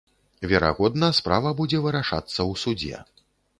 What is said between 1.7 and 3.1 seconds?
вырашацца ў судзе.